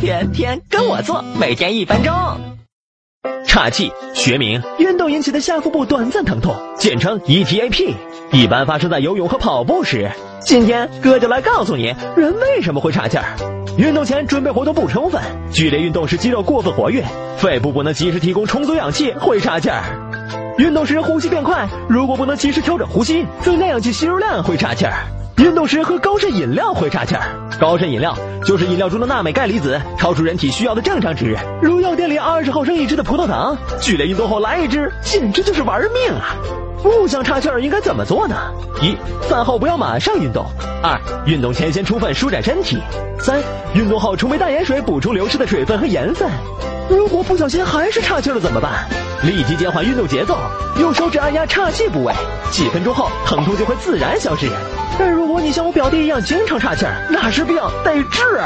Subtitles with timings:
[0.00, 2.14] 天天跟我做，每天一分钟。
[3.44, 7.94] 岔气，学名运动引起的下腹部短暂疼痛，简称 ETAP，
[8.30, 10.10] 一般发生在游泳和跑步时。
[10.40, 13.24] 今天哥就来告诉你，人为什么会岔气儿。
[13.76, 15.20] 运动前准备活动不充分，
[15.50, 17.04] 剧烈运动使肌肉过分活跃，
[17.36, 19.82] 肺部不能及时提供充足氧气，会岔气儿。
[20.58, 24.94] 运动时呼吸变快，如果不能及时调整呼吸，增加氧气吸入量，会岔气儿。
[25.38, 27.22] 运动时喝高渗饮料会岔气儿。
[27.60, 36.34] 高渗饮料就是饮料中的钠镁钙离子超出人体需要的正常值，如药店里二十毫升一支的葡萄糖，剧烈运动后来一支，简直就是玩命啊！
[36.82, 38.36] 不想岔气儿应该怎么做呢？
[38.82, 38.96] 一、
[39.28, 40.44] 饭后不要马上运动；
[40.82, 42.78] 二、运动前先充分舒展身体；
[43.20, 43.40] 三、
[43.74, 46.28] 运动后冲杯淡盐水补充流失的水分和盐分。
[46.90, 48.88] 如果不小心还是岔气了怎么办？
[49.22, 50.38] 立即减缓运动节奏，
[50.78, 52.14] 用手指按压岔气部位，
[52.52, 54.48] 几分钟后疼痛就会自然消失。
[54.96, 58.40] 但如果你像我表弟一样经常岔气儿，那是病得治。